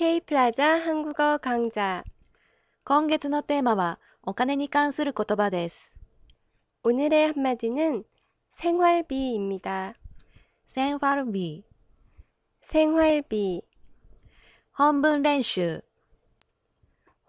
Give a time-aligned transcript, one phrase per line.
[0.00, 2.04] K 플라자 한국어 강좌
[2.84, 5.92] 今月のテーマはお金に関する言葉です。
[6.82, 8.04] 오늘의 한마디는
[8.52, 9.94] 생활비입니다.
[10.64, 13.62] センファルビー、 생활비.
[14.72, 15.82] 本文練習、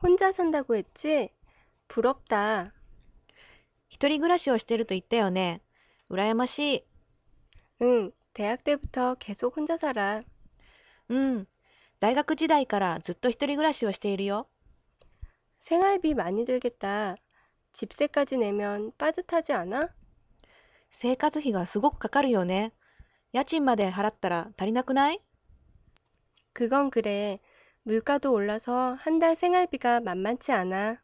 [0.01, 1.31] 혼자 산다고 했지?
[1.87, 2.73] 부럽다.
[3.87, 5.61] 一人暮らしをしてると言ったよね。
[6.09, 6.83] 羨ましい。
[7.81, 10.21] 응, 대학 때부터 계속 혼자 살아.
[11.09, 11.47] うん。
[12.01, 14.47] 大学時代からずっと一人暮らしをしているよ。
[15.59, 17.15] 생활비 많이 들겠다.
[17.73, 19.89] 집세까지 내면 빠듯하지 않아?
[20.89, 22.73] 生活費がすごくかかるよね。
[23.33, 25.21] 家賃まで払ったら足りなくない
[26.53, 27.39] 그건 그래.
[27.83, 31.01] 물가도 올라서 한 달 생활비가 만만치 않아.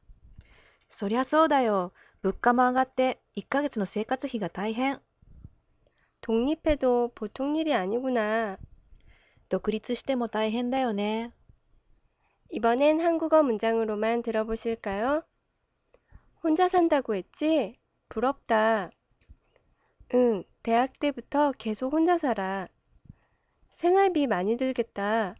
[0.89, 1.91] そりゃそうだよ。
[2.21, 5.01] 物価も上がって1ヶ月の生活費が大変。
[6.21, 8.57] 독립해도 보통 일이 아니구나.
[9.49, 11.31] 独立しても大変だよね。
[12.51, 15.23] 이번엔 한국어 문장으로만 들어보실까요?
[16.43, 17.73] 혼자 산다고 했지?
[18.07, 18.91] 부럽다.
[20.13, 22.65] 응, 대학 때부터 계속 혼자 살아.
[23.73, 25.35] 생활비 많이 들겠다.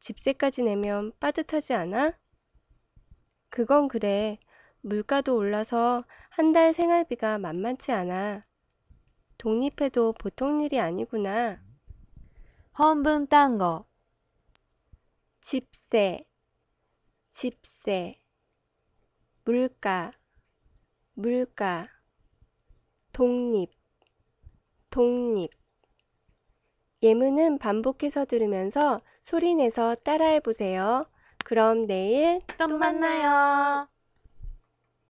[0.00, 2.12] 집세까지 내면 빠듯하지 않아?
[3.50, 4.38] 그건 그래.
[4.80, 8.46] 물가도 올라서 한 달 생활비가 만만치 않아.
[9.38, 11.60] 독립해도 보통 일이 아니구나.
[12.77, 13.85] 헌분 딴거
[15.41, 16.25] 집세
[17.29, 18.13] 집세
[19.45, 20.11] 물가
[21.13, 21.87] 물가
[23.11, 23.69] 독립
[24.89, 25.51] 독립
[27.03, 31.03] 예문은 반복해서 들으면서 소리내서 따라해 보세요.
[31.45, 33.87] 그럼 내일 또 만나요.